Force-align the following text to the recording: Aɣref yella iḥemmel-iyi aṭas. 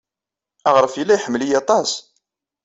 Aɣref 0.69 0.93
yella 0.95 1.15
iḥemmel-iyi 1.17 1.57
aṭas. 1.61 1.91